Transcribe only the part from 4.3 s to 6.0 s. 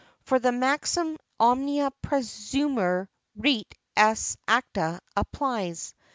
acta applies.